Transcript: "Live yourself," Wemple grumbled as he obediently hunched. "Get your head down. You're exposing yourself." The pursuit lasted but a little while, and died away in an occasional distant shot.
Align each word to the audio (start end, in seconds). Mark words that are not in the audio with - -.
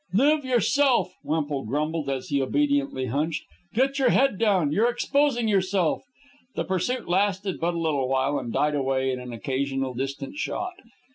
"Live 0.15 0.43
yourself," 0.43 1.13
Wemple 1.23 1.63
grumbled 1.65 2.09
as 2.09 2.29
he 2.29 2.41
obediently 2.41 3.05
hunched. 3.05 3.43
"Get 3.75 3.99
your 3.99 4.09
head 4.09 4.39
down. 4.39 4.71
You're 4.71 4.89
exposing 4.89 5.47
yourself." 5.47 6.01
The 6.55 6.63
pursuit 6.63 7.07
lasted 7.07 7.59
but 7.59 7.75
a 7.75 7.79
little 7.79 8.07
while, 8.09 8.39
and 8.39 8.51
died 8.51 8.73
away 8.73 9.11
in 9.11 9.19
an 9.19 9.31
occasional 9.31 9.93
distant 9.93 10.37
shot. 10.37 10.73